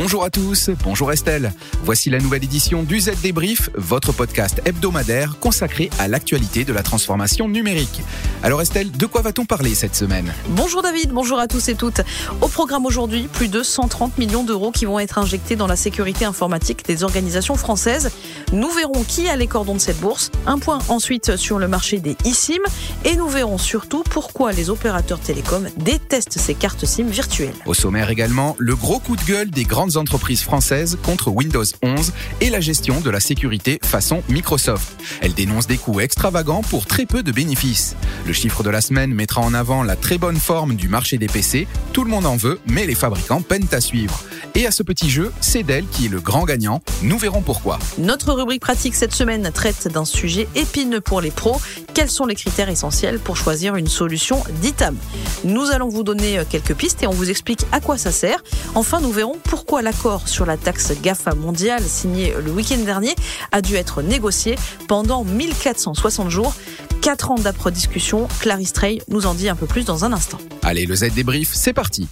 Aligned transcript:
Bonjour 0.00 0.22
à 0.22 0.30
tous, 0.30 0.70
bonjour 0.84 1.10
Estelle. 1.10 1.52
Voici 1.82 2.08
la 2.08 2.20
nouvelle 2.20 2.44
édition 2.44 2.84
du 2.84 3.00
Z 3.00 3.20
Débrief, 3.20 3.68
votre 3.74 4.12
podcast 4.12 4.62
hebdomadaire 4.64 5.40
consacré 5.40 5.90
à 5.98 6.06
l'actualité 6.06 6.64
de 6.64 6.72
la 6.72 6.84
transformation 6.84 7.48
numérique. 7.48 8.02
Alors 8.44 8.62
Estelle, 8.62 8.92
de 8.92 9.06
quoi 9.06 9.22
va-t-on 9.22 9.44
parler 9.44 9.74
cette 9.74 9.96
semaine? 9.96 10.32
Bonjour 10.50 10.82
David, 10.82 11.10
bonjour 11.10 11.40
à 11.40 11.48
tous 11.48 11.68
et 11.68 11.74
toutes. 11.74 12.02
Au 12.40 12.46
programme 12.46 12.86
aujourd'hui, 12.86 13.26
plus 13.26 13.48
de 13.48 13.64
130 13.64 14.18
millions 14.18 14.44
d'euros 14.44 14.70
qui 14.70 14.84
vont 14.84 15.00
être 15.00 15.18
injectés 15.18 15.56
dans 15.56 15.66
la 15.66 15.74
sécurité 15.74 16.24
informatique 16.24 16.86
des 16.86 17.02
organisations 17.02 17.56
françaises. 17.56 18.12
Nous 18.52 18.70
verrons 18.70 19.02
qui 19.02 19.28
a 19.28 19.34
les 19.34 19.48
cordons 19.48 19.74
de 19.74 19.80
cette 19.80 19.98
bourse. 19.98 20.30
Un 20.46 20.60
point 20.60 20.78
ensuite 20.88 21.34
sur 21.34 21.58
le 21.58 21.66
marché 21.66 21.98
des 21.98 22.16
eSIM 22.24 22.62
et 23.04 23.16
nous 23.16 23.28
verrons 23.28 23.58
surtout 23.58 24.04
pourquoi 24.08 24.52
les 24.52 24.70
opérateurs 24.70 25.18
télécoms 25.18 25.70
détestent 25.76 26.38
ces 26.38 26.54
cartes 26.54 26.86
SIM 26.86 27.06
virtuelles. 27.06 27.56
Au 27.66 27.74
sommaire 27.74 28.10
également, 28.10 28.54
le 28.60 28.76
gros 28.76 29.00
coup 29.00 29.16
de 29.16 29.24
gueule 29.24 29.50
des 29.50 29.64
grandes 29.64 29.87
entreprises 29.96 30.42
françaises 30.42 30.98
contre 31.02 31.28
Windows 31.28 31.64
11 31.82 32.12
et 32.40 32.50
la 32.50 32.60
gestion 32.60 33.00
de 33.00 33.10
la 33.10 33.20
sécurité 33.20 33.78
façon 33.82 34.22
Microsoft. 34.28 34.88
Elle 35.22 35.34
dénonce 35.34 35.66
des 35.66 35.78
coûts 35.78 36.00
extravagants 36.00 36.62
pour 36.62 36.86
très 36.86 37.06
peu 37.06 37.22
de 37.22 37.32
bénéfices. 37.32 37.96
Le 38.26 38.32
chiffre 38.32 38.62
de 38.62 38.70
la 38.70 38.80
semaine 38.80 39.14
mettra 39.14 39.40
en 39.40 39.54
avant 39.54 39.82
la 39.82 39.96
très 39.96 40.18
bonne 40.18 40.36
forme 40.36 40.74
du 40.74 40.88
marché 40.88 41.18
des 41.18 41.28
PC. 41.28 41.66
Tout 41.92 42.04
le 42.04 42.10
monde 42.10 42.26
en 42.26 42.36
veut, 42.36 42.60
mais 42.66 42.86
les 42.86 42.94
fabricants 42.94 43.40
peinent 43.40 43.68
à 43.72 43.80
suivre. 43.80 44.22
Et 44.54 44.66
à 44.66 44.70
ce 44.70 44.82
petit 44.82 45.08
jeu, 45.08 45.32
c'est 45.40 45.62
Dell 45.62 45.86
qui 45.86 46.06
est 46.06 46.10
le 46.10 46.20
grand 46.20 46.44
gagnant. 46.44 46.82
Nous 47.02 47.18
verrons 47.18 47.42
pourquoi. 47.42 47.78
Notre 47.98 48.32
rubrique 48.32 48.62
pratique 48.62 48.94
cette 48.94 49.14
semaine 49.14 49.50
traite 49.52 49.88
d'un 49.88 50.04
sujet 50.04 50.48
épineux 50.54 51.00
pour 51.00 51.20
les 51.20 51.30
pros. 51.30 51.60
Quels 51.94 52.10
sont 52.10 52.26
les 52.26 52.34
critères 52.34 52.68
essentiels 52.68 53.18
pour 53.20 53.36
choisir 53.36 53.76
une 53.76 53.86
solution 53.86 54.42
d'ITAM 54.60 54.96
Nous? 55.44 55.70
Allons 55.70 55.88
vous 55.88 56.02
donner 56.02 56.40
quelques 56.48 56.74
pistes 56.74 57.02
et 57.02 57.06
on 57.06 57.12
vous 57.12 57.30
explique 57.30 57.66
à 57.72 57.80
quoi 57.80 57.98
ça 57.98 58.10
sert. 58.10 58.42
Enfin, 58.74 59.00
nous 59.00 59.12
verrons 59.12 59.36
pourquoi 59.44 59.67
l'accord 59.76 60.28
sur 60.28 60.46
la 60.46 60.56
taxe 60.56 60.92
GAFA 61.02 61.34
mondiale 61.34 61.82
signé 61.82 62.34
le 62.42 62.50
week-end 62.50 62.78
dernier 62.78 63.14
a 63.52 63.60
dû 63.60 63.76
être 63.76 64.02
négocié 64.02 64.56
pendant 64.88 65.24
1460 65.24 66.30
jours. 66.30 66.54
4 67.02 67.30
ans 67.30 67.34
d'après 67.36 67.70
discussion, 67.70 68.26
Clarisse 68.40 68.72
Trey 68.72 68.98
nous 69.08 69.26
en 69.26 69.34
dit 69.34 69.48
un 69.48 69.56
peu 69.56 69.66
plus 69.66 69.84
dans 69.84 70.04
un 70.04 70.12
instant. 70.12 70.38
Allez, 70.62 70.86
le 70.86 70.96
Z 70.96 71.12
débrief, 71.14 71.50
c'est 71.52 71.72
parti. 71.72 72.08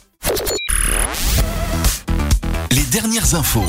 Les 2.71 2.85
dernières 2.85 3.35
infos. 3.35 3.65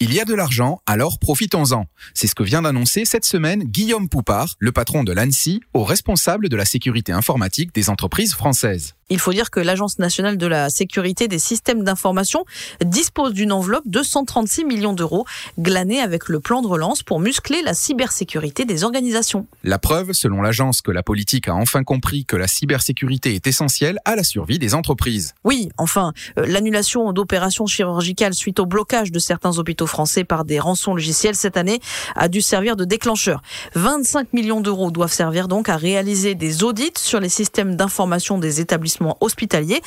Il 0.00 0.12
y 0.12 0.20
a 0.20 0.26
de 0.26 0.34
l'argent, 0.34 0.80
alors 0.86 1.18
profitons-en. 1.18 1.86
C'est 2.12 2.26
ce 2.26 2.34
que 2.34 2.42
vient 2.42 2.60
d'annoncer 2.60 3.06
cette 3.06 3.24
semaine 3.24 3.64
Guillaume 3.64 4.08
Poupard, 4.10 4.54
le 4.58 4.70
patron 4.70 5.02
de 5.02 5.12
l'ANSI, 5.12 5.62
au 5.72 5.82
responsable 5.82 6.50
de 6.50 6.56
la 6.56 6.66
sécurité 6.66 7.10
informatique 7.12 7.74
des 7.74 7.88
entreprises 7.88 8.34
françaises. 8.34 8.96
Il 9.10 9.18
faut 9.18 9.32
dire 9.32 9.50
que 9.50 9.60
l'Agence 9.60 9.98
nationale 9.98 10.38
de 10.38 10.46
la 10.46 10.70
sécurité 10.70 11.28
des 11.28 11.38
systèmes 11.38 11.84
d'information 11.84 12.44
dispose 12.84 13.34
d'une 13.34 13.52
enveloppe 13.52 13.86
de 13.86 14.02
136 14.02 14.64
millions 14.64 14.94
d'euros 14.94 15.26
glanée 15.58 16.00
avec 16.00 16.28
le 16.28 16.40
plan 16.40 16.62
de 16.62 16.66
relance 16.66 17.02
pour 17.02 17.20
muscler 17.20 17.60
la 17.62 17.74
cybersécurité 17.74 18.64
des 18.64 18.82
organisations. 18.82 19.46
La 19.62 19.78
preuve, 19.78 20.12
selon 20.12 20.40
l'agence, 20.40 20.80
que 20.80 20.90
la 20.90 21.02
politique 21.02 21.48
a 21.48 21.54
enfin 21.54 21.84
compris 21.84 22.24
que 22.24 22.36
la 22.36 22.48
cybersécurité 22.48 23.34
est 23.34 23.46
essentielle 23.46 23.98
à 24.06 24.16
la 24.16 24.22
survie 24.22 24.58
des 24.58 24.74
entreprises. 24.74 25.34
Oui, 25.44 25.68
enfin, 25.76 26.12
euh, 26.38 26.46
l'annulation 26.46 27.12
d'opérations 27.12 27.66
chirurgicales 27.66 28.34
suite 28.34 28.58
au 28.58 28.66
blocage 28.66 29.12
de 29.12 29.18
certains 29.18 29.58
hôpitaux 29.58 29.86
français 29.86 30.24
par 30.24 30.44
des 30.44 30.58
rançons 30.58 30.94
logicielles 30.94 31.36
cette 31.36 31.58
année 31.58 31.80
a 32.16 32.28
dû 32.28 32.40
servir 32.40 32.76
de 32.76 32.84
déclencheur. 32.84 33.42
25 33.74 34.32
millions 34.32 34.62
d'euros 34.62 34.90
doivent 34.90 35.12
servir 35.12 35.46
donc 35.46 35.68
à 35.68 35.76
réaliser 35.76 36.34
des 36.34 36.64
audits 36.64 36.92
sur 36.96 37.20
les 37.20 37.28
systèmes 37.28 37.76
d'information 37.76 38.38
des 38.38 38.60
établissements 38.60 38.93
hospitaliers. 39.20 39.80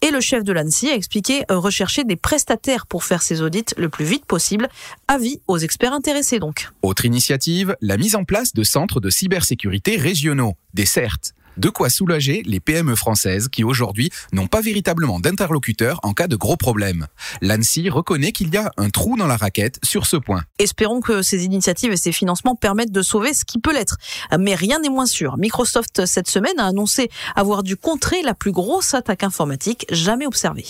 Et 0.00 0.10
le 0.10 0.20
chef 0.20 0.44
de 0.44 0.52
l'ANSI 0.52 0.90
a 0.90 0.94
expliqué 0.94 1.44
rechercher 1.48 2.04
des 2.04 2.16
prestataires 2.16 2.86
pour 2.86 3.04
faire 3.04 3.22
ces 3.22 3.42
audits 3.42 3.74
le 3.76 3.88
plus 3.88 4.04
vite 4.04 4.24
possible. 4.26 4.68
Avis 5.08 5.40
aux 5.48 5.58
experts 5.58 5.92
intéressés 5.92 6.38
donc. 6.38 6.70
Autre 6.82 7.04
initiative, 7.04 7.76
la 7.80 7.96
mise 7.96 8.16
en 8.16 8.24
place 8.24 8.52
de 8.52 8.62
centres 8.62 9.00
de 9.00 9.10
cybersécurité 9.10 9.96
régionaux, 9.96 10.54
des 10.74 10.86
CERT. 10.86 11.34
De 11.58 11.68
quoi 11.68 11.90
soulager 11.90 12.42
les 12.46 12.60
PME 12.60 12.94
françaises 12.94 13.48
qui 13.48 13.62
aujourd'hui 13.62 14.10
n'ont 14.32 14.46
pas 14.46 14.60
véritablement 14.60 15.20
d'interlocuteur 15.20 16.00
en 16.02 16.14
cas 16.14 16.26
de 16.26 16.36
gros 16.36 16.56
problèmes. 16.56 17.06
L'ANSI 17.42 17.90
reconnaît 17.90 18.32
qu'il 18.32 18.52
y 18.52 18.56
a 18.56 18.72
un 18.78 18.88
trou 18.88 19.16
dans 19.16 19.26
la 19.26 19.36
raquette 19.36 19.78
sur 19.82 20.06
ce 20.06 20.16
point. 20.16 20.44
Espérons 20.58 21.00
que 21.00 21.22
ces 21.22 21.44
initiatives 21.44 21.92
et 21.92 21.96
ces 21.96 22.12
financements 22.12 22.56
permettent 22.56 22.92
de 22.92 23.02
sauver 23.02 23.34
ce 23.34 23.44
qui 23.44 23.58
peut 23.58 23.72
l'être. 23.72 23.96
Mais 24.38 24.54
rien 24.54 24.78
n'est 24.78 24.88
moins 24.88 25.06
sûr. 25.06 25.36
Microsoft 25.36 26.06
cette 26.06 26.28
semaine 26.28 26.58
a 26.58 26.66
annoncé 26.66 27.10
avoir 27.36 27.62
dû 27.62 27.76
contrer 27.76 28.22
la 28.22 28.34
plus 28.34 28.52
grosse 28.52 28.94
attaque 28.94 29.22
informatique 29.22 29.84
jamais 29.90 30.26
observée. 30.26 30.66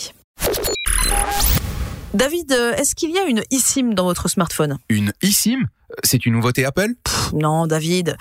David, 2.15 2.53
est-ce 2.77 2.95
qu'il 2.95 3.11
y 3.11 3.19
a 3.19 3.25
une 3.25 3.43
eSIM 3.51 3.95
dans 3.95 4.05
votre 4.05 4.29
smartphone? 4.29 4.79
Une 4.91 5.13
eSIM? 5.23 5.69
C'est 6.03 6.27
une 6.27 6.35
nouveauté 6.35 6.65
Apple? 6.65 6.91
Non, 7.33 7.67
David. 7.67 8.17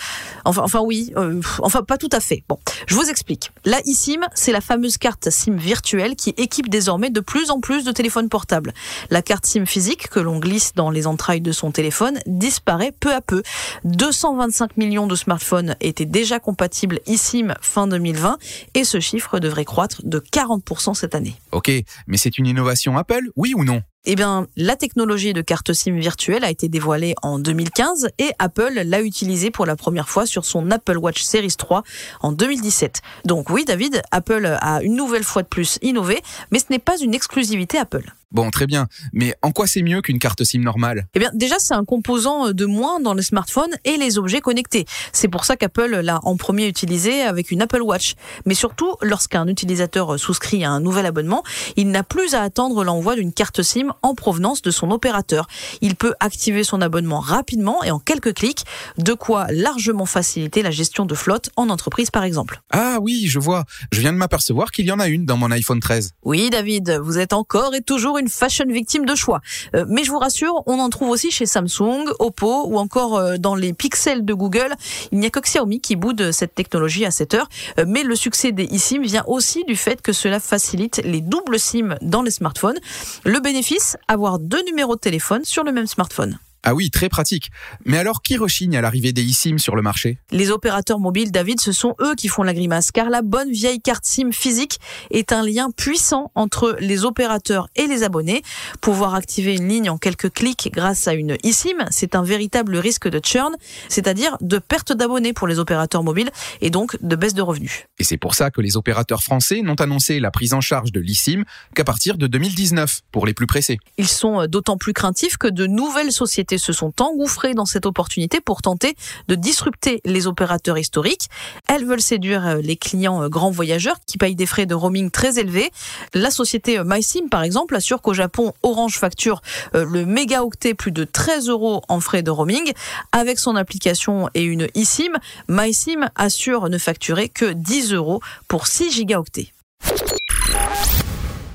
Enfin, 0.46 0.64
enfin 0.64 0.82
oui. 0.82 1.12
Euh, 1.18 1.42
enfin, 1.60 1.84
pas 1.84 1.98
tout 1.98 2.10
à 2.12 2.20
fait. 2.20 2.44
Bon, 2.48 2.58
je 2.88 2.96
vous 2.96 3.10
explique. 3.10 3.52
La 3.66 3.80
eSIM, 3.82 4.22
c'est 4.34 4.52
la 4.52 4.62
fameuse 4.62 4.98
carte 4.98 5.30
SIM 5.30 5.56
virtuelle 5.56 6.16
qui 6.16 6.34
équipe 6.38 6.70
désormais 6.70 7.10
de 7.10 7.20
plus 7.20 7.52
en 7.52 7.60
plus 7.60 7.84
de 7.84 7.92
téléphones 7.92 8.30
portables. 8.30 8.74
La 9.10 9.22
carte 9.22 9.46
SIM 9.46 9.66
physique 9.66 10.10
que 10.10 10.20
l'on 10.20 10.40
glisse 10.40 10.74
dans 10.76 10.90
les 10.90 11.08
entrailles 11.08 11.42
de 11.42 11.52
son 11.52 11.72
téléphone 11.72 12.20
disparaît 12.26 12.94
peu 12.98 13.14
à 13.14 13.22
peu. 13.22 13.44
225 13.84 14.78
millions 14.78 15.08
de 15.08 15.16
smartphones 15.16 15.76
étaient 15.82 16.06
déjà 16.06 16.40
compatibles 16.40 17.00
eSIM 17.08 17.54
fin 17.62 17.88
2020 17.88 18.38
et 18.74 18.84
ce 18.84 19.00
chiffre 19.00 19.40
devrait 19.40 19.66
croître 19.66 20.02
de 20.04 20.20
40% 20.20 20.94
cette 20.94 21.16
année. 21.16 21.36
Ok, 21.52 21.72
mais 22.08 22.18
c'est 22.18 22.38
une 22.38 22.48
innovation 22.48 22.98
Apple, 22.98 23.30
oui 23.36 23.54
ou 23.56 23.64
non? 23.64 23.82
Eh 24.06 24.16
bien, 24.16 24.48
la 24.56 24.76
technologie 24.76 25.34
de 25.34 25.42
carte 25.42 25.74
SIM 25.74 25.96
virtuelle 26.00 26.44
a 26.44 26.50
été 26.50 26.70
dévoilée 26.70 27.14
en 27.22 27.38
2015 27.38 28.10
et 28.18 28.32
Apple 28.40 28.82
l'a 28.84 29.02
utilisée 29.02 29.52
pour 29.52 29.68
la 29.68 29.76
première 29.76 30.10
fois 30.10 30.26
sur 30.26 30.44
son 30.44 30.72
Apple 30.72 30.98
Watch 30.98 31.22
Series 31.22 31.56
3 31.56 31.84
en 32.22 32.32
2017. 32.32 33.02
Donc 33.26 33.52
oui, 33.52 33.64
David, 33.64 34.02
Apple 34.10 34.58
a 34.60 34.82
une 34.82 34.96
nouvelle 34.96 35.24
fois 35.24 35.44
de 35.44 35.48
plus 35.48 35.78
innové, 35.84 36.20
mais 36.52 36.58
ce 36.58 36.66
n'est 36.72 36.80
pas 36.80 36.98
une 36.98 37.14
exclusivité 37.14 37.78
Apple. 37.78 38.12
Bon, 38.32 38.50
très 38.50 38.68
bien. 38.68 38.88
Mais 39.14 39.36
en 39.42 39.52
quoi 39.52 39.68
c'est 39.68 39.82
mieux 39.82 40.02
qu'une 40.02 40.20
carte 40.20 40.44
SIM 40.44 40.62
normale? 40.62 41.08
Eh 41.14 41.20
bien, 41.20 41.32
déjà, 41.34 41.56
c'est 41.60 41.74
un 41.74 41.86
composant 41.86 42.52
de 42.52 42.66
moins 42.66 43.00
dans 43.00 43.14
les 43.14 43.24
smartphones 43.24 43.72
et 43.86 43.98
les 43.98 44.18
objets 44.18 44.42
connectés. 44.42 44.86
C'est 45.12 45.28
pour 45.28 45.46
ça 45.46 45.58
qu'Apple 45.58 46.00
l'a 46.02 46.20
en 46.24 46.38
premier 46.38 46.68
utilisé 46.68 47.22
avec 47.22 47.52
une 47.52 47.62
Apple 47.62 47.82
Watch. 47.82 48.16
Mais 48.46 48.54
surtout, 48.54 48.96
lorsqu'un 49.02 49.48
utilisateur 49.48 50.20
souscrit 50.20 50.64
à 50.64 50.72
un 50.72 50.80
nouvel 50.80 51.06
abonnement, 51.06 51.44
il 51.76 51.92
n'a 51.92 52.04
plus 52.04 52.34
à 52.34 52.42
attendre 52.42 52.84
l'envoi 52.84 53.16
d'une 53.16 53.34
carte 53.34 53.62
SIM 53.62 53.94
en 54.02 54.16
provenance 54.16 54.62
de 54.62 54.72
son 54.72 54.92
opérateur. 54.92 55.48
Il 55.82 55.96
peut 55.96 56.14
activer 56.20 56.64
son 56.64 56.82
abonnement 56.82 57.20
rapidement 57.20 57.84
et 57.84 57.92
en 57.92 58.00
quelques 58.00 58.34
clics, 58.34 58.66
de 58.98 59.14
quoi 59.14 59.48
largement 59.50 60.06
faciliter 60.06 60.62
la 60.62 60.72
gestion 60.72 61.06
de 61.06 61.16
flotte 61.16 61.50
en 61.56 61.70
entreprise, 61.70 62.12
par 62.12 62.24
exemple. 62.24 62.62
Ah 62.72 62.98
oui, 63.02 63.26
je 63.28 63.40
vois. 63.40 63.66
Je 63.92 64.00
viens 64.00 64.14
de 64.14 64.18
m'apercevoir 64.18 64.72
qu'il 64.72 64.86
y 64.86 64.92
en 64.92 65.00
a 65.00 65.08
une 65.08 65.26
dans 65.26 65.38
mon 65.38 65.52
iPhone 65.52 65.80
13. 65.80 66.14
Oui, 66.24 66.50
David, 66.50 67.00
vous 67.04 67.18
êtes 67.18 67.34
encore 67.34 67.76
et 67.76 67.82
toujours 67.82 68.18
une 68.18 68.21
fashion 68.28 68.66
victime 68.68 69.06
de 69.06 69.16
choix. 69.16 69.42
Euh, 69.76 69.86
mais 69.88 70.04
je 70.04 70.12
vous 70.12 70.20
rassure, 70.20 70.64
on 70.66 70.80
en 70.80 70.90
trouve 70.90 71.10
aussi 71.10 71.32
chez 71.32 71.46
Samsung, 71.46 72.06
Oppo 72.20 72.68
ou 72.68 72.78
encore 72.78 73.18
euh, 73.18 73.38
dans 73.38 73.56
les 73.56 73.74
pixels 73.74 74.26
de 74.26 74.34
Google. 74.34 74.74
Il 75.12 75.20
n'y 75.20 75.26
a 75.26 75.30
que 75.30 75.40
Xiaomi 75.40 75.82
qui 75.82 75.96
boude 75.96 76.32
cette 76.32 76.56
technologie 76.56 77.06
à 77.06 77.12
cette 77.12 77.34
heure. 77.34 77.50
Euh, 77.80 77.86
mais 77.88 78.04
le 78.04 78.16
succès 78.16 78.52
des 78.52 78.66
eSIM 78.66 79.02
vient 79.02 79.24
aussi 79.28 79.64
du 79.66 79.76
fait 79.76 80.02
que 80.02 80.14
cela 80.14 80.40
facilite 80.40 81.02
les 81.04 81.22
doubles 81.22 81.60
SIM 81.60 81.98
dans 82.02 82.22
les 82.22 82.32
smartphones. 82.32 82.80
Le 83.26 83.40
bénéfice, 83.40 83.98
avoir 84.08 84.40
deux 84.40 84.64
numéros 84.66 84.96
de 84.96 85.02
téléphone 85.02 85.44
sur 85.44 85.64
le 85.64 85.72
même 85.72 85.88
smartphone. 85.88 86.40
Ah 86.64 86.76
oui, 86.76 86.92
très 86.92 87.10
pratique. 87.10 87.50
Mais 87.86 87.98
alors, 87.98 88.22
qui 88.22 88.38
rechigne 88.38 88.78
à 88.78 88.82
l'arrivée 88.82 89.14
des 89.14 89.24
eSIM 89.24 89.58
sur 89.58 89.76
le 89.76 89.82
marché? 89.82 90.20
Les 90.30 90.52
opérateurs 90.52 91.00
mobiles, 91.00 91.32
David, 91.32 91.60
ce 91.60 91.72
sont 91.72 91.96
eux 92.00 92.14
qui 92.14 92.28
font 92.28 92.44
la 92.44 92.54
grimace, 92.54 92.92
car 92.92 93.10
la 93.10 93.24
bonne 93.24 93.52
vieille 93.52 93.82
carte 93.82 94.06
SIM 94.06 94.32
physique 94.32 94.80
est 95.10 95.32
un 95.32 95.44
lien 95.44 95.72
puissant 95.72 96.32
entre 96.36 96.78
les 96.80 97.04
opérateurs 97.04 97.68
et 97.76 97.88
les 97.88 98.04
abonnés. 98.04 98.44
Pouvoir 98.80 99.16
activer 99.16 99.56
une 99.56 99.68
ligne 99.68 99.90
en 99.90 99.98
quelques 99.98 100.32
clics 100.32 100.70
grâce 100.72 101.08
à 101.08 101.16
une 101.16 101.36
eSIM, 101.44 101.88
c'est 101.90 102.14
un 102.14 102.22
véritable 102.22 102.78
risque 102.78 103.08
de 103.08 103.20
churn, 103.24 103.56
c'est-à-dire 103.90 104.38
de 104.42 104.60
perte 104.60 104.94
d'abonnés 104.94 105.34
pour 105.34 105.48
les 105.48 105.58
opérateurs 105.58 106.04
mobiles 106.04 106.30
et 106.62 106.70
donc 106.70 106.96
de 107.02 107.16
baisse 107.16 107.34
de 107.34 107.42
revenus. 107.42 107.86
Et 107.98 108.04
c'est 108.04 108.18
pour 108.18 108.36
ça 108.36 108.52
que 108.52 108.62
les 108.62 108.78
opérateurs 108.78 109.24
français 109.24 109.62
n'ont 109.64 109.76
annoncé 109.76 110.20
la 110.20 110.30
prise 110.30 110.54
en 110.54 110.62
charge 110.62 110.92
de 110.92 111.00
l'eSIM 111.00 111.44
qu'à 111.74 111.84
partir 111.84 112.18
de 112.18 112.28
2019, 112.28 113.02
pour 113.12 113.26
les 113.26 113.34
plus 113.34 113.48
pressés. 113.48 113.80
Ils 113.98 114.08
sont 114.08 114.46
d'autant 114.46 114.78
plus 114.78 114.94
craintifs 114.94 115.38
que 115.38 115.48
de 115.48 115.66
nouvelles 115.66 116.12
sociétés 116.12 116.51
se 116.58 116.74
sont 116.74 116.94
engouffrées 117.02 117.54
dans 117.54 117.66
cette 117.66 117.86
opportunité 117.86 118.42
pour 118.42 118.62
tenter 118.62 118.96
de 119.28 119.36
disrupter 119.36 120.02
les 120.06 120.28
opérateurs 120.28 120.78
historiques. 120.78 121.30
Elles 121.68 121.86
veulent 121.86 122.02
séduire 122.02 122.46
euh, 122.46 122.56
les 122.62 122.76
clients 122.76 123.24
euh, 123.24 123.30
grands 123.30 123.52
voyageurs 123.52 123.98
qui 124.06 124.18
payent 124.18 124.36
des 124.36 124.46
frais 124.46 124.66
de 124.66 124.76
roaming 124.76 125.12
très 125.12 125.40
élevés. 125.40 125.72
La 126.14 126.32
société 126.32 126.80
euh, 126.80 126.84
MySim, 126.86 127.30
par 127.30 127.44
exemple, 127.44 127.76
assure 127.76 128.02
qu'au 128.02 128.14
Japon, 128.14 128.54
Orange 128.64 128.98
facture 128.98 129.42
le 129.74 130.06
mégaoctet 130.06 130.74
plus 130.74 130.92
de 130.92 131.04
13 131.04 131.50
euros 131.50 131.82
en 131.88 132.00
frais 132.00 132.24
de 132.24 132.32
roaming. 132.32 132.74
Avec 133.12 133.40
son 133.40 133.56
application 133.56 134.30
et 134.34 134.44
une 134.44 134.68
eSIM, 134.76 135.14
MySim 135.48 136.10
assure 136.16 136.70
ne 136.70 136.78
facturer 136.78 137.30
que 137.30 137.52
10 137.54 137.94
euros 137.94 138.22
pour 138.48 138.68
6 138.68 138.92
gigaoctets. 138.92 139.52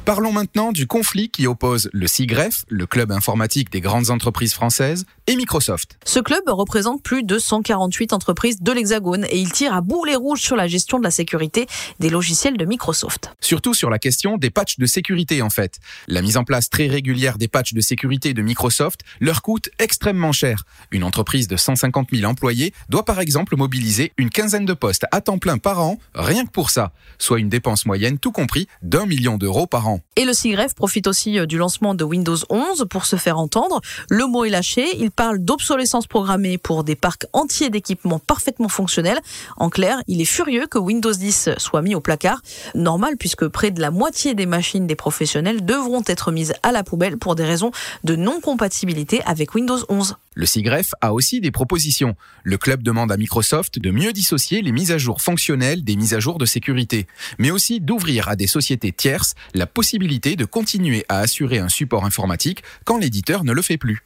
Parlons 0.06 0.31
maintenant 0.31 0.70
du 0.70 0.87
conflit 0.87 1.31
qui 1.31 1.49
oppose 1.49 1.91
le 1.93 2.06
CIGREF, 2.06 2.64
le 2.69 2.87
club 2.87 3.11
informatique 3.11 3.73
des 3.73 3.81
grandes 3.81 4.11
entreprises 4.11 4.55
françaises, 4.55 5.05
et 5.26 5.35
Microsoft. 5.35 5.99
Ce 6.05 6.20
club 6.20 6.43
représente 6.47 7.03
plus 7.03 7.25
de 7.25 7.41
148 7.41 8.12
entreprises 8.12 8.62
de 8.62 8.70
l'Hexagone 8.70 9.25
et 9.25 9.38
il 9.38 9.50
tire 9.50 9.75
à 9.75 9.81
boulet 9.81 10.14
rouge 10.14 10.41
sur 10.41 10.55
la 10.55 10.69
gestion 10.69 11.00
de 11.00 11.03
la 11.03 11.11
sécurité 11.11 11.67
des 11.99 12.08
logiciels 12.08 12.56
de 12.56 12.64
Microsoft. 12.64 13.32
Surtout 13.41 13.75
sur 13.75 13.91
la 13.91 13.99
question 13.99 14.37
des 14.37 14.50
patchs 14.50 14.79
de 14.79 14.87
sécurité 14.87 15.43
en 15.43 15.50
fait. 15.50 15.81
La 16.06 16.23
mise 16.23 16.37
en 16.37 16.44
place 16.44 16.70
très 16.70 16.87
régulière 16.87 17.37
des 17.37 17.49
patchs 17.49 17.75
de 17.75 17.81
sécurité 17.81 18.32
de 18.32 18.43
Microsoft 18.43 19.00
leur 19.20 19.43
coûte 19.43 19.70
extrêmement 19.81 20.31
cher. 20.31 20.62
Une 20.93 21.03
entreprise 21.03 21.49
de 21.49 21.56
150 21.56 22.11
000 22.12 22.31
employés 22.31 22.73
doit 22.88 23.05
par 23.05 23.19
exemple 23.19 23.56
mobiliser 23.56 24.12
une 24.19 24.31
quinzaine 24.31 24.67
de 24.67 24.75
postes 24.75 25.06
à 25.11 25.20
temps 25.20 25.38
plein 25.38 25.58
par 25.58 25.81
an, 25.81 25.99
rien 26.14 26.47
que 26.47 26.53
pour 26.53 26.70
ça, 26.70 26.93
soit 27.19 27.41
une 27.41 27.49
dépense 27.49 27.87
moyenne 27.87 28.20
tout 28.20 28.31
compris 28.31 28.69
d'un 28.82 29.06
million 29.06 29.38
d'euros 29.38 29.67
par 29.67 29.88
an. 29.88 29.95
Et 30.16 30.25
le 30.25 30.32
CIGREF 30.32 30.75
profite 30.75 31.06
aussi 31.06 31.38
euh, 31.38 31.46
du 31.46 31.58
lancement 31.58 31.94
de 31.94 32.04
Windows 32.04 32.37
11 32.48 32.87
pour 32.88 33.06
se 33.06 33.16
faire 33.16 33.38
entendre. 33.38 33.81
Le 34.08 34.26
mot 34.26 34.44
est 34.44 34.50
lâché. 34.50 34.87
Il 34.98 35.10
parle 35.10 35.38
d'obsolescence 35.38 36.06
programmée 36.06 36.58
pour 36.58 36.84
des 36.84 36.96
parcs 36.96 37.26
entiers 37.32 37.70
d'équipements 37.70 38.19
parfaitement 38.19 38.69
fonctionnels. 38.69 39.20
En 39.56 39.70
clair, 39.70 40.00
il 40.06 40.20
est 40.20 40.26
furieux 40.26 40.66
que 40.66 40.78
Windows 40.78 41.12
10 41.12 41.50
soit 41.58 41.82
mis 41.82 41.94
au 41.94 42.00
placard. 42.00 42.40
Normal 42.75 43.16
puisque 43.19 43.46
près 43.48 43.70
de 43.70 43.81
la 43.81 43.90
moitié 43.90 44.34
des 44.34 44.46
machines 44.46 44.87
des 44.87 44.96
professionnels 44.96 45.64
devront 45.64 46.02
être 46.06 46.32
mises 46.32 46.54
à 46.62 46.72
la 46.72 46.82
poubelle 46.82 47.19
pour 47.19 47.34
des 47.34 47.44
raisons 47.44 47.70
de 48.04 48.16
non-compatibilité 48.16 49.22
avec 49.25 49.54
Windows 49.54 49.78
11. 49.88 50.16
Le 50.38 50.44
CIGREF 50.44 50.93
a 51.00 51.15
aussi 51.15 51.41
des 51.41 51.50
propositions. 51.50 52.15
Le 52.44 52.59
club 52.59 52.83
demande 52.83 53.11
à 53.11 53.17
Microsoft 53.17 53.79
de 53.79 53.91
mieux 53.91 54.12
dissocier 54.12 54.61
les 54.61 54.71
mises 54.71 54.93
à 54.93 54.99
jour 54.99 55.23
fonctionnelles 55.23 55.83
des 55.83 55.97
mises 55.97 56.12
à 56.12 56.21
jour 56.21 56.37
de 56.37 56.44
sécurité, 56.44 57.06
mais 57.38 57.50
aussi 57.50 57.81
d'ouvrir 57.81 58.29
à 58.29 58.37
des 58.37 58.47
sociétés 58.47 58.93
tierces 58.93 59.35
la 59.55 59.67
possibilité 59.67 60.37
de 60.37 60.44
continuer 60.44 61.06
à 61.09 61.21
assurer 61.21 61.59
un 61.59 61.71
support 61.71 62.05
informatique 62.05 62.62
quand 62.85 62.99
l'éditeur 62.99 63.44
ne 63.44 63.53
le 63.53 63.62
fait 63.62 63.79
plus. 63.79 64.05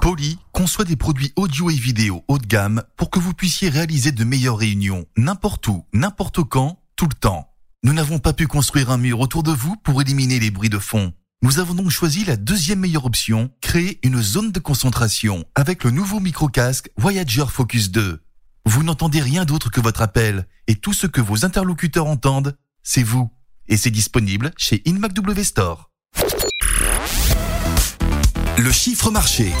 Poly 0.00 0.38
conçoit 0.52 0.84
des 0.84 0.96
produits 0.96 1.32
audio 1.34 1.68
et 1.68 1.74
vidéo 1.74 2.22
haut 2.28 2.38
de 2.38 2.46
gamme 2.46 2.84
pour 2.96 3.10
que 3.10 3.18
vous 3.18 3.34
puissiez 3.34 3.70
réaliser 3.70 4.12
de 4.12 4.22
meilleures 4.22 4.58
réunions 4.58 5.04
n'importe 5.16 5.66
où, 5.66 5.84
n'importe 5.92 6.44
quand, 6.44 6.78
tout 6.94 7.08
le 7.08 7.14
temps. 7.14 7.48
Nous 7.82 7.92
n'avons 7.92 8.20
pas 8.20 8.32
pu 8.32 8.46
construire 8.46 8.92
un 8.92 8.98
mur 8.98 9.18
autour 9.18 9.42
de 9.42 9.50
vous 9.50 9.74
pour 9.82 10.00
éliminer 10.00 10.38
les 10.38 10.52
bruits 10.52 10.70
de 10.70 10.78
fond. 10.78 11.12
Nous 11.44 11.58
avons 11.58 11.74
donc 11.74 11.90
choisi 11.90 12.24
la 12.24 12.36
deuxième 12.36 12.78
meilleure 12.78 13.04
option, 13.04 13.50
créer 13.60 13.98
une 14.04 14.22
zone 14.22 14.52
de 14.52 14.60
concentration 14.60 15.44
avec 15.56 15.82
le 15.82 15.90
nouveau 15.90 16.20
micro-casque 16.20 16.88
Voyager 16.96 17.46
Focus 17.48 17.90
2. 17.90 18.22
Vous 18.64 18.84
n'entendez 18.84 19.20
rien 19.20 19.44
d'autre 19.44 19.68
que 19.68 19.80
votre 19.80 20.02
appel 20.02 20.46
et 20.68 20.76
tout 20.76 20.92
ce 20.92 21.08
que 21.08 21.20
vos 21.20 21.44
interlocuteurs 21.44 22.06
entendent, 22.06 22.56
c'est 22.84 23.02
vous. 23.02 23.28
Et 23.66 23.76
c'est 23.76 23.90
disponible 23.90 24.52
chez 24.56 24.82
InMacW 24.86 25.42
Store. 25.42 25.90
Le 28.58 28.70
chiffre 28.70 29.10
marché. 29.10 29.52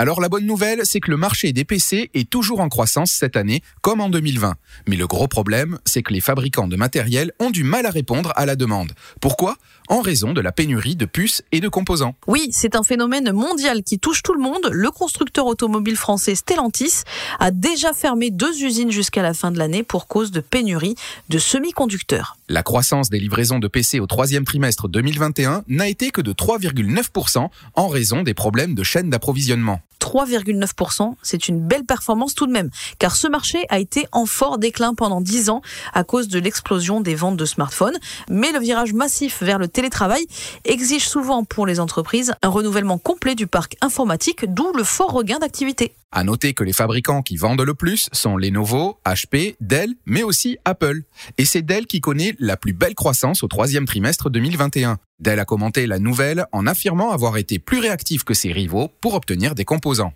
Alors 0.00 0.22
la 0.22 0.30
bonne 0.30 0.46
nouvelle, 0.46 0.86
c'est 0.86 0.98
que 0.98 1.10
le 1.10 1.18
marché 1.18 1.52
des 1.52 1.66
PC 1.66 2.08
est 2.14 2.30
toujours 2.30 2.60
en 2.60 2.70
croissance 2.70 3.10
cette 3.10 3.36
année, 3.36 3.62
comme 3.82 4.00
en 4.00 4.08
2020. 4.08 4.54
Mais 4.88 4.96
le 4.96 5.06
gros 5.06 5.28
problème, 5.28 5.78
c'est 5.84 6.02
que 6.02 6.14
les 6.14 6.22
fabricants 6.22 6.68
de 6.68 6.76
matériel 6.76 7.32
ont 7.38 7.50
du 7.50 7.64
mal 7.64 7.84
à 7.84 7.90
répondre 7.90 8.32
à 8.34 8.46
la 8.46 8.56
demande. 8.56 8.92
Pourquoi? 9.20 9.58
En 9.88 10.00
raison 10.00 10.32
de 10.32 10.40
la 10.40 10.52
pénurie 10.52 10.96
de 10.96 11.04
puces 11.04 11.42
et 11.52 11.60
de 11.60 11.68
composants. 11.68 12.14
Oui, 12.26 12.48
c'est 12.50 12.76
un 12.76 12.82
phénomène 12.82 13.30
mondial 13.32 13.82
qui 13.82 13.98
touche 13.98 14.22
tout 14.22 14.32
le 14.32 14.40
monde. 14.40 14.70
Le 14.72 14.90
constructeur 14.90 15.44
automobile 15.44 15.96
français 15.96 16.34
Stellantis 16.34 17.02
a 17.38 17.50
déjà 17.50 17.92
fermé 17.92 18.30
deux 18.30 18.62
usines 18.64 18.90
jusqu'à 18.90 19.20
la 19.20 19.34
fin 19.34 19.50
de 19.50 19.58
l'année 19.58 19.82
pour 19.82 20.06
cause 20.06 20.30
de 20.30 20.40
pénurie 20.40 20.94
de 21.28 21.38
semi-conducteurs. 21.38 22.38
La 22.48 22.62
croissance 22.62 23.10
des 23.10 23.20
livraisons 23.20 23.58
de 23.58 23.68
PC 23.68 24.00
au 24.00 24.06
troisième 24.06 24.44
trimestre 24.44 24.88
2021 24.88 25.64
n'a 25.68 25.88
été 25.88 26.10
que 26.10 26.22
de 26.22 26.32
3,9% 26.32 27.50
en 27.74 27.88
raison 27.88 28.22
des 28.22 28.32
problèmes 28.32 28.74
de 28.74 28.82
chaîne 28.82 29.10
d'approvisionnement. 29.10 29.82
3,9%. 30.00 31.14
C'est 31.22 31.48
une 31.48 31.60
belle 31.60 31.84
performance 31.84 32.34
tout 32.34 32.46
de 32.46 32.52
même, 32.52 32.70
car 32.98 33.14
ce 33.16 33.28
marché 33.28 33.66
a 33.68 33.78
été 33.78 34.06
en 34.12 34.26
fort 34.26 34.58
déclin 34.58 34.94
pendant 34.94 35.20
10 35.20 35.50
ans 35.50 35.62
à 35.92 36.04
cause 36.04 36.28
de 36.28 36.38
l'explosion 36.38 37.00
des 37.00 37.14
ventes 37.14 37.36
de 37.36 37.44
smartphones. 37.44 37.98
Mais 38.28 38.52
le 38.52 38.58
virage 38.58 38.92
massif 38.92 39.42
vers 39.42 39.58
le 39.58 39.68
télétravail 39.68 40.26
exige 40.64 41.08
souvent 41.08 41.44
pour 41.44 41.66
les 41.66 41.80
entreprises 41.80 42.34
un 42.42 42.48
renouvellement 42.48 42.98
complet 42.98 43.34
du 43.34 43.46
parc 43.46 43.76
informatique, 43.80 44.52
d'où 44.52 44.72
le 44.72 44.84
fort 44.84 45.12
regain 45.12 45.38
d'activité. 45.38 45.94
À 46.12 46.24
noter 46.24 46.54
que 46.54 46.64
les 46.64 46.72
fabricants 46.72 47.22
qui 47.22 47.36
vendent 47.36 47.60
le 47.60 47.74
plus 47.74 48.08
sont 48.10 48.36
Lenovo, 48.36 48.98
HP, 49.06 49.54
Dell, 49.60 49.94
mais 50.06 50.24
aussi 50.24 50.58
Apple. 50.64 51.02
Et 51.38 51.44
c'est 51.44 51.62
Dell 51.62 51.86
qui 51.86 52.00
connaît 52.00 52.34
la 52.40 52.56
plus 52.56 52.72
belle 52.72 52.96
croissance 52.96 53.44
au 53.44 53.48
troisième 53.48 53.86
trimestre 53.86 54.28
2021. 54.28 54.98
Dell 55.20 55.38
a 55.38 55.44
commenté 55.44 55.86
la 55.86 56.00
nouvelle 56.00 56.46
en 56.50 56.66
affirmant 56.66 57.12
avoir 57.12 57.36
été 57.36 57.60
plus 57.60 57.78
réactif 57.78 58.24
que 58.24 58.34
ses 58.34 58.50
rivaux 58.50 58.90
pour 59.00 59.14
obtenir 59.14 59.54
des 59.54 59.64
composants. 59.64 60.12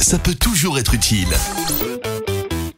Ça 0.00 0.18
peut 0.18 0.34
toujours 0.34 0.78
être 0.78 0.94
utile. 0.94 1.28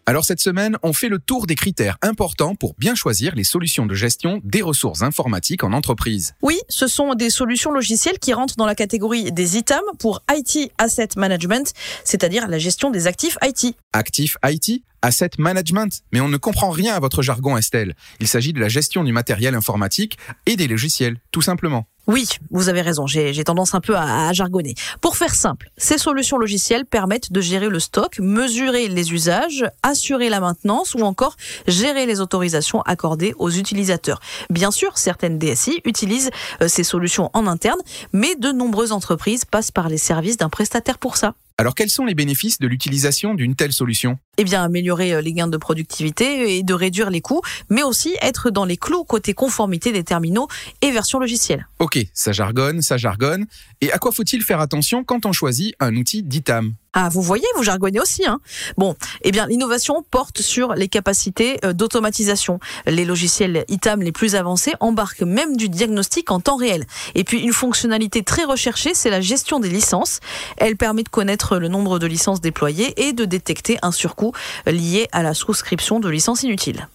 Alors 0.05 0.25
cette 0.25 0.41
semaine, 0.41 0.77
on 0.83 0.93
fait 0.93 1.09
le 1.09 1.21
tour 1.21 1.47
des 1.47 1.55
critères 1.55 1.97
importants 2.03 2.57
pour 2.57 2.75
bien 2.77 2.97
choisir 2.97 3.37
les 3.37 3.45
solutions 3.45 3.87
de 3.87 3.95
gestion 3.95 4.41
des 4.43 4.61
ressources 4.61 5.03
informatiques 5.03 5.63
en 5.63 5.73
entreprise. 5.73 6.35
Oui, 6.43 6.59
ce 6.69 6.89
sont 6.89 7.15
des 7.15 7.31
solutions 7.31 7.71
logicielles 7.71 8.19
qui 8.19 8.33
rentrent 8.33 8.57
dans 8.57 8.67
la 8.67 8.75
catégorie 8.75 9.31
des 9.31 9.59
ITAM 9.59 9.83
pour 10.01 10.21
IT 10.29 10.73
Asset 10.79 11.11
Management, 11.17 11.73
c'est-à-dire 12.05 12.49
la 12.49 12.59
gestion 12.59 12.91
des 12.91 13.07
actifs 13.07 13.39
IT. 13.43 13.77
Actifs 13.93 14.37
IT 14.45 14.83
Asset 15.03 15.31
Management. 15.39 16.03
Mais 16.13 16.21
on 16.21 16.29
ne 16.29 16.37
comprend 16.37 16.71
rien 16.71 16.95
à 16.95 17.01
votre 17.01 17.23
jargon, 17.23 17.57
Estelle. 17.57 17.95
Il 18.21 18.29
s'agit 18.29 18.53
de 18.53 18.61
la 18.61 18.69
gestion 18.69 19.05
du 19.05 19.13
matériel 19.13 19.55
informatique 19.55 20.19
et 20.47 20.57
des 20.57 20.69
logiciels, 20.69 21.19
tout 21.31 21.43
simplement. 21.43 21.87
Oui, 22.09 22.27
vous 22.51 22.69
avez 22.69 22.81
raison, 22.81 23.07
j'ai 23.07 23.45
tendance 23.45 23.77
un 23.77 23.81
peu 23.81 23.97
à, 23.97 24.33
jargonner. 24.33 24.75
Pour 25.01 25.17
faire 25.17 25.37
simple, 25.37 25.71
ces 25.77 25.99
solutions 25.99 26.37
logicielles 26.37 26.85
permettent 26.85 27.31
de 27.31 27.41
gérer 27.41 27.69
le 27.69 27.79
stock, 27.79 28.19
mesurer 28.19 28.89
les 28.89 29.13
usages, 29.13 29.65
assurer 29.85 30.29
la 30.29 30.41
maintenance 30.41 30.95
ou 30.95 31.03
encore 31.03 31.37
gérer 31.69 32.07
les 32.07 32.21
autorisations 32.21 32.83
accordées 32.83 33.35
aux 33.39 33.51
utilisateurs. 33.51 34.21
Bien 34.51 34.73
sûr, 34.73 34.99
certaines 34.99 35.39
DSI 35.39 35.81
utilisent 35.85 36.31
euh, 36.61 36.67
ces 36.67 36.83
solutions 36.83 37.31
en 37.35 37.47
interne, 37.47 37.81
mais 38.13 38.35
de 38.35 38.51
nombreuses 38.51 38.91
entreprises 38.91 39.45
passent 39.45 39.71
par 39.71 39.89
les 39.89 39.99
services 39.99 40.37
d'un 40.37 40.49
prestataire 40.49 40.99
pour 40.99 41.17
ça. 41.17 41.35
Alors 41.59 41.75
quels 41.75 41.91
sont 41.91 42.05
les 42.05 42.15
bénéfices 42.15 42.59
de 42.59 42.67
l'utilisation 42.67 43.35
d'une 43.35 43.55
telle 43.55 43.73
solution? 43.73 44.19
Eh 44.39 44.45
bien 44.45 44.63
améliorer 44.63 45.13
euh, 45.15 45.21
les 45.21 45.33
gains 45.33 45.49
de 45.49 45.57
productivité 45.57 46.57
et 46.57 46.63
de 46.63 46.75
réduire 46.75 47.11
les 47.11 47.21
coûts, 47.21 47.43
mais 47.71 47.83
aussi 47.83 48.17
être 48.23 48.51
dans 48.51 48.65
les 48.65 48.77
clous 48.77 49.05
côté 49.05 49.35
conformité 49.35 49.93
des 49.93 50.05
terminaux 50.05 50.49
et 50.81 50.91
version 50.91 51.19
logicielle. 51.19 51.69
Ok, 51.79 51.99
ça 52.15 52.33
jargonne, 52.33 52.83
ça 52.83 52.97
jargonne. 52.97 53.47
Et 53.81 53.93
à 53.93 53.99
quoi 53.99 54.13
faut-il 54.13 54.43
faire 54.43 54.61
attention 54.61 55.05
quand 55.05 55.27
on 55.27 55.33
choisit 55.33 55.75
un 55.81 55.97
outil 55.97 56.23
d'ITAM? 56.23 56.75
Ah, 56.95 57.09
vous 57.09 57.23
voyez, 57.23 57.47
vous 57.57 57.63
jargonnez 57.63 58.01
aussi. 58.01 58.27
Hein 58.27 58.41
bon, 58.77 58.97
eh 59.23 59.31
bien, 59.31 59.47
l'innovation 59.47 60.05
porte 60.11 60.43
sur 60.43 60.75
les 60.75 60.89
capacités 60.89 61.59
euh, 61.65 61.73
d'automatisation. 61.73 62.61
Les 62.87 63.05
logiciels 63.05 63.65
ITAM 63.69 64.03
les 64.03 64.13
plus 64.13 64.35
avancés 64.35 64.75
embarquent 64.81 65.23
même 65.23 65.57
du 65.57 65.69
diagnostic 65.69 66.31
en 66.31 66.41
temps 66.41 66.57
réel. 66.57 66.87
Et 67.15 67.25
puis, 67.25 67.41
une 67.41 67.53
fonctionnalité 67.53 68.23
très 68.23 68.45
recherchée, 68.45 68.93
c'est 68.95 69.11
la 69.11 69.23
gestion 69.23 69.59
des 69.59 69.71
licences. 69.71 70.21
Elle 70.59 70.77
permet 70.77 71.03
de 71.03 71.09
connaître 71.09 71.57
le 71.57 71.69
nombre 71.69 71.99
de 71.99 72.07
licences 72.07 72.41
déployées 72.41 73.09
et 73.09 73.13
de 73.13 73.25
détecter 73.25 73.79
un 73.83 73.93
surcoût 73.93 74.33
lié 74.67 75.09
à 75.13 75.23
la 75.23 75.33
souscription 75.33 75.99
de 75.99 76.09
licences 76.11 76.43
inutiles. 76.43 76.89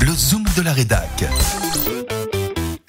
Le 0.00 0.12
zoom 0.12 0.44
de 0.56 0.62
la 0.62 0.72
rédac. 0.72 1.24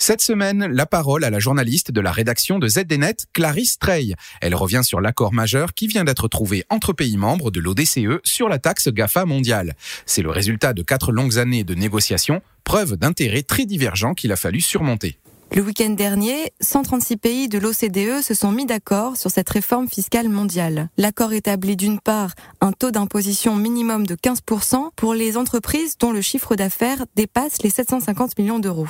Cette 0.07 0.21
semaine, 0.21 0.67
la 0.71 0.85
parole 0.85 1.25
à 1.25 1.29
la 1.29 1.39
journaliste 1.39 1.91
de 1.91 1.99
la 1.99 2.13
rédaction 2.13 2.59
de 2.59 2.69
ZDNet, 2.69 3.25
Clarisse 3.33 3.77
Trey. 3.77 4.13
Elle 4.39 4.55
revient 4.55 4.79
sur 4.81 5.01
l'accord 5.01 5.33
majeur 5.33 5.73
qui 5.73 5.85
vient 5.85 6.05
d'être 6.05 6.29
trouvé 6.29 6.63
entre 6.69 6.93
pays 6.93 7.17
membres 7.17 7.51
de 7.51 7.59
l'ODCE 7.59 8.21
sur 8.23 8.47
la 8.47 8.57
taxe 8.57 8.87
GAFA 8.87 9.25
mondiale. 9.25 9.75
C'est 10.05 10.21
le 10.21 10.29
résultat 10.29 10.71
de 10.71 10.81
quatre 10.81 11.11
longues 11.11 11.39
années 11.39 11.65
de 11.65 11.75
négociations, 11.75 12.41
preuve 12.63 12.95
d'intérêts 12.95 13.43
très 13.43 13.65
divergents 13.65 14.13
qu'il 14.13 14.31
a 14.31 14.37
fallu 14.37 14.61
surmonter. 14.61 15.19
Le 15.53 15.61
week-end 15.61 15.89
dernier, 15.89 16.53
136 16.61 17.17
pays 17.17 17.49
de 17.49 17.59
l'OCDE 17.59 18.23
se 18.23 18.33
sont 18.33 18.53
mis 18.53 18.65
d'accord 18.65 19.17
sur 19.17 19.29
cette 19.29 19.49
réforme 19.49 19.89
fiscale 19.89 20.29
mondiale. 20.29 20.87
L'accord 20.95 21.33
établit 21.33 21.75
d'une 21.75 21.99
part 21.99 22.31
un 22.61 22.71
taux 22.71 22.91
d'imposition 22.91 23.57
minimum 23.57 24.07
de 24.07 24.15
15% 24.15 24.91
pour 24.95 25.13
les 25.13 25.35
entreprises 25.35 25.97
dont 25.97 26.13
le 26.13 26.21
chiffre 26.21 26.55
d'affaires 26.55 27.05
dépasse 27.17 27.61
les 27.61 27.69
750 27.69 28.39
millions 28.39 28.59
d'euros. 28.59 28.87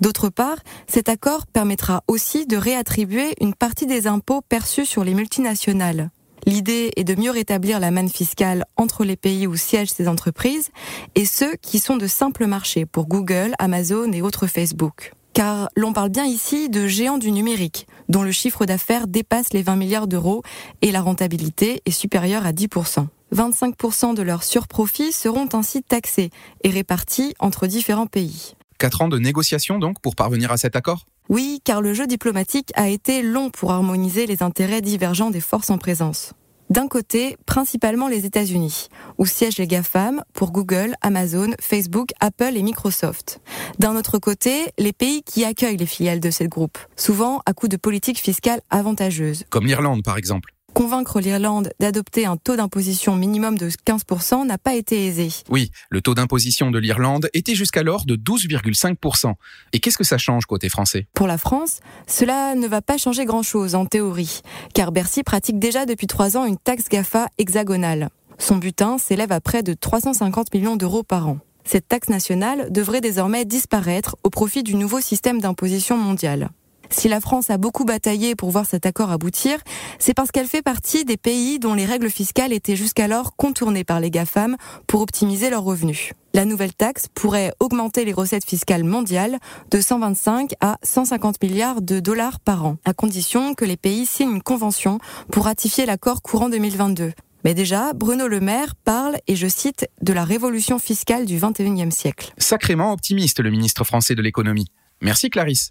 D'autre 0.00 0.28
part, 0.28 0.58
cet 0.86 1.08
accord 1.08 1.46
permettra 1.46 2.04
aussi 2.06 2.46
de 2.46 2.56
réattribuer 2.56 3.34
une 3.40 3.54
partie 3.54 3.86
des 3.86 4.06
impôts 4.06 4.42
perçus 4.42 4.86
sur 4.86 5.04
les 5.04 5.14
multinationales. 5.14 6.10
L'idée 6.46 6.92
est 6.96 7.04
de 7.04 7.14
mieux 7.20 7.30
rétablir 7.30 7.80
la 7.80 7.90
manne 7.90 8.08
fiscale 8.08 8.64
entre 8.76 9.04
les 9.04 9.16
pays 9.16 9.46
où 9.46 9.56
siègent 9.56 9.90
ces 9.90 10.08
entreprises 10.08 10.70
et 11.14 11.26
ceux 11.26 11.56
qui 11.56 11.78
sont 11.78 11.96
de 11.96 12.06
simples 12.06 12.46
marchés 12.46 12.86
pour 12.86 13.06
Google, 13.06 13.52
Amazon 13.58 14.12
et 14.12 14.22
autres 14.22 14.46
Facebook. 14.46 15.12
Car 15.34 15.68
l'on 15.76 15.92
parle 15.92 16.08
bien 16.08 16.24
ici 16.24 16.68
de 16.68 16.86
géants 16.86 17.18
du 17.18 17.32
numérique, 17.32 17.86
dont 18.08 18.22
le 18.22 18.32
chiffre 18.32 18.64
d'affaires 18.64 19.08
dépasse 19.08 19.52
les 19.52 19.62
20 19.62 19.76
milliards 19.76 20.08
d'euros 20.08 20.42
et 20.80 20.90
la 20.90 21.00
rentabilité 21.00 21.82
est 21.84 21.90
supérieure 21.90 22.46
à 22.46 22.52
10%. 22.52 23.06
25% 23.34 24.14
de 24.14 24.22
leurs 24.22 24.42
surprofits 24.42 25.12
seront 25.12 25.48
ainsi 25.52 25.82
taxés 25.82 26.30
et 26.64 26.70
répartis 26.70 27.34
entre 27.40 27.66
différents 27.66 28.06
pays. 28.06 28.54
Quatre 28.78 29.02
ans 29.02 29.08
de 29.08 29.18
négociations 29.18 29.80
donc 29.80 30.00
pour 30.00 30.14
parvenir 30.14 30.52
à 30.52 30.56
cet 30.56 30.76
accord? 30.76 31.04
Oui, 31.28 31.60
car 31.64 31.82
le 31.82 31.94
jeu 31.94 32.06
diplomatique 32.06 32.70
a 32.76 32.88
été 32.88 33.22
long 33.22 33.50
pour 33.50 33.72
harmoniser 33.72 34.24
les 34.24 34.40
intérêts 34.40 34.80
divergents 34.80 35.30
des 35.30 35.40
forces 35.40 35.70
en 35.70 35.78
présence. 35.78 36.32
D'un 36.70 36.86
côté, 36.86 37.36
principalement 37.44 38.06
les 38.06 38.24
États-Unis, 38.24 38.86
où 39.16 39.26
siègent 39.26 39.58
les 39.58 39.66
GAFAM 39.66 40.22
pour 40.32 40.52
Google, 40.52 40.94
Amazon, 41.00 41.50
Facebook, 41.60 42.10
Apple 42.20 42.56
et 42.56 42.62
Microsoft. 42.62 43.40
D'un 43.80 43.96
autre 43.96 44.18
côté, 44.18 44.66
les 44.78 44.92
pays 44.92 45.24
qui 45.24 45.44
accueillent 45.44 45.76
les 45.76 45.86
filiales 45.86 46.20
de 46.20 46.30
ces 46.30 46.46
groupes, 46.46 46.78
souvent 46.94 47.42
à 47.46 47.54
coup 47.54 47.66
de 47.66 47.76
politiques 47.76 48.20
fiscales 48.20 48.60
avantageuses. 48.70 49.44
Comme 49.50 49.66
l'Irlande 49.66 50.04
par 50.04 50.18
exemple. 50.18 50.54
Convaincre 50.78 51.18
l'Irlande 51.18 51.72
d'adopter 51.80 52.24
un 52.24 52.36
taux 52.36 52.54
d'imposition 52.54 53.16
minimum 53.16 53.58
de 53.58 53.68
15% 53.68 54.46
n'a 54.46 54.58
pas 54.58 54.76
été 54.76 55.06
aisé. 55.08 55.30
Oui, 55.50 55.72
le 55.90 56.00
taux 56.00 56.14
d'imposition 56.14 56.70
de 56.70 56.78
l'Irlande 56.78 57.28
était 57.34 57.56
jusqu'alors 57.56 58.04
de 58.06 58.14
12,5%. 58.14 59.32
Et 59.72 59.80
qu'est-ce 59.80 59.98
que 59.98 60.04
ça 60.04 60.18
change 60.18 60.46
côté 60.46 60.68
français? 60.68 61.08
Pour 61.14 61.26
la 61.26 61.36
France, 61.36 61.80
cela 62.06 62.54
ne 62.54 62.68
va 62.68 62.80
pas 62.80 62.96
changer 62.96 63.24
grand-chose 63.24 63.74
en 63.74 63.86
théorie, 63.86 64.42
car 64.72 64.92
Bercy 64.92 65.24
pratique 65.24 65.58
déjà 65.58 65.84
depuis 65.84 66.06
trois 66.06 66.36
ans 66.36 66.44
une 66.44 66.58
taxe 66.58 66.88
GAFA 66.88 67.26
hexagonale. 67.38 68.08
Son 68.38 68.54
butin 68.54 68.98
s'élève 68.98 69.32
à 69.32 69.40
près 69.40 69.64
de 69.64 69.74
350 69.74 70.54
millions 70.54 70.76
d'euros 70.76 71.02
par 71.02 71.26
an. 71.26 71.38
Cette 71.64 71.88
taxe 71.88 72.08
nationale 72.08 72.70
devrait 72.70 73.00
désormais 73.00 73.44
disparaître 73.44 74.14
au 74.22 74.30
profit 74.30 74.62
du 74.62 74.76
nouveau 74.76 75.00
système 75.00 75.40
d'imposition 75.40 75.96
mondial. 75.96 76.50
Si 76.90 77.08
la 77.08 77.20
France 77.20 77.50
a 77.50 77.58
beaucoup 77.58 77.84
bataillé 77.84 78.34
pour 78.34 78.50
voir 78.50 78.66
cet 78.66 78.86
accord 78.86 79.10
aboutir, 79.10 79.58
c'est 79.98 80.14
parce 80.14 80.30
qu'elle 80.30 80.46
fait 80.46 80.62
partie 80.62 81.04
des 81.04 81.16
pays 81.16 81.58
dont 81.58 81.74
les 81.74 81.84
règles 81.84 82.10
fiscales 82.10 82.52
étaient 82.52 82.76
jusqu'alors 82.76 83.36
contournées 83.36 83.84
par 83.84 84.00
les 84.00 84.10
GAFAM 84.10 84.56
pour 84.86 85.00
optimiser 85.02 85.50
leurs 85.50 85.64
revenus. 85.64 86.12
La 86.34 86.44
nouvelle 86.44 86.74
taxe 86.74 87.06
pourrait 87.14 87.52
augmenter 87.58 88.04
les 88.04 88.12
recettes 88.12 88.44
fiscales 88.44 88.84
mondiales 88.84 89.38
de 89.70 89.80
125 89.80 90.52
à 90.60 90.78
150 90.82 91.42
milliards 91.42 91.82
de 91.82 92.00
dollars 92.00 92.40
par 92.40 92.64
an, 92.64 92.76
à 92.84 92.92
condition 92.92 93.54
que 93.54 93.64
les 93.64 93.76
pays 93.76 94.06
signent 94.06 94.36
une 94.36 94.42
convention 94.42 94.98
pour 95.32 95.44
ratifier 95.44 95.86
l'accord 95.86 96.22
courant 96.22 96.48
2022. 96.48 97.12
Mais 97.44 97.54
déjà, 97.54 97.92
Bruno 97.92 98.26
Le 98.26 98.40
Maire 98.40 98.74
parle, 98.74 99.16
et 99.26 99.36
je 99.36 99.46
cite, 99.46 99.88
de 100.02 100.12
la 100.12 100.24
révolution 100.24 100.78
fiscale 100.78 101.24
du 101.24 101.38
21e 101.38 101.90
siècle. 101.90 102.32
Sacrément 102.36 102.92
optimiste, 102.92 103.40
le 103.40 103.50
ministre 103.50 103.84
français 103.84 104.14
de 104.14 104.22
l'économie. 104.22 104.66
Merci 105.00 105.30
Clarisse. 105.30 105.70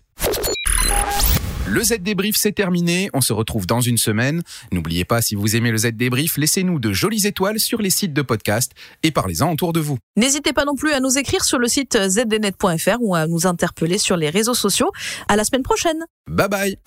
Le 1.70 1.84
Z 1.84 1.98
débrief 2.00 2.38
c'est 2.38 2.54
terminé, 2.54 3.10
on 3.14 3.20
se 3.20 3.34
retrouve 3.34 3.68
dans 3.68 3.82
une 3.82 3.98
semaine. 3.98 4.42
N'oubliez 4.72 5.04
pas 5.04 5.22
si 5.22 5.36
vous 5.36 5.58
aimez 5.58 5.72
le 5.72 5.78
Z 5.78 5.88
débrief, 5.94 6.38
laissez-nous 6.38 6.80
de 6.80 6.94
jolies 6.94 7.28
étoiles 7.28 7.60
sur 7.60 7.82
les 7.82 7.90
sites 7.90 8.14
de 8.14 8.22
podcast 8.22 8.72
et 9.04 9.12
parlez-en 9.12 9.52
autour 9.52 9.74
de 9.74 9.82
vous. 9.82 9.98
N'hésitez 10.16 10.54
pas 10.54 10.64
non 10.64 10.76
plus 10.76 10.94
à 10.94 11.02
nous 11.02 11.18
écrire 11.18 11.44
sur 11.44 11.60
le 11.60 11.68
site 11.68 11.98
zdnet.fr 12.08 12.98
ou 13.02 13.16
à 13.16 13.28
nous 13.28 13.48
interpeller 13.48 13.98
sur 13.98 14.16
les 14.16 14.30
réseaux 14.30 14.54
sociaux. 14.54 14.92
À 15.28 15.36
la 15.36 15.44
semaine 15.44 15.64
prochaine. 15.64 16.06
Bye 16.30 16.48
bye. 16.48 16.78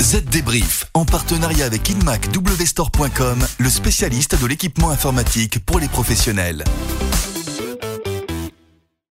Z 0.00 0.22
Débrief, 0.26 0.84
en 0.94 1.04
partenariat 1.04 1.64
avec 1.64 1.90
InmacWstore.com, 1.90 3.44
le 3.58 3.68
spécialiste 3.68 4.40
de 4.40 4.46
l'équipement 4.46 4.90
informatique 4.90 5.58
pour 5.66 5.80
les 5.80 5.88
professionnels. 5.88 6.62